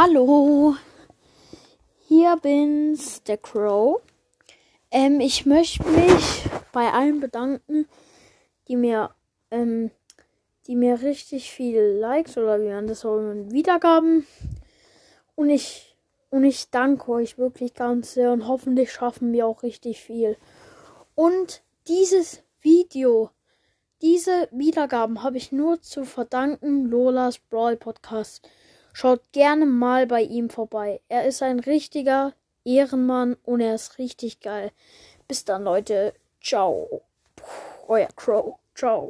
[0.00, 0.76] Hallo,
[2.06, 4.00] hier bin's, der Crow.
[4.92, 7.88] Ähm, ich möchte mich bei allen bedanken,
[8.68, 9.10] die mir,
[9.50, 9.90] ähm,
[10.68, 14.24] die mir richtig viel Likes oder wie man das nennt, Wiedergaben.
[15.34, 15.96] Und ich,
[16.30, 20.36] und ich danke euch wirklich ganz sehr und hoffentlich schaffen wir auch richtig viel.
[21.16, 23.30] Und dieses Video,
[24.00, 28.48] diese Wiedergaben habe ich nur zu verdanken Lolas Brawl Podcast.
[29.00, 31.00] Schaut gerne mal bei ihm vorbei.
[31.08, 32.34] Er ist ein richtiger
[32.64, 34.72] Ehrenmann und er ist richtig geil.
[35.28, 36.14] Bis dann, Leute.
[36.42, 37.02] Ciao.
[37.86, 38.56] Euer Crow.
[38.74, 39.06] Ciao.